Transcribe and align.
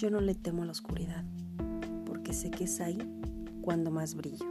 Yo 0.00 0.08
no 0.08 0.22
le 0.22 0.34
temo 0.34 0.62
a 0.62 0.64
la 0.64 0.72
oscuridad, 0.72 1.22
porque 2.06 2.32
sé 2.32 2.50
que 2.50 2.64
es 2.64 2.80
ahí 2.80 2.96
cuando 3.60 3.90
más 3.90 4.14
brillo. 4.14 4.46